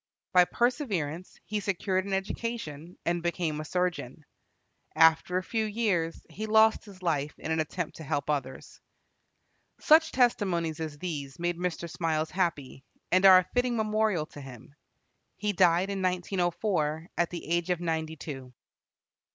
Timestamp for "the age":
17.29-17.69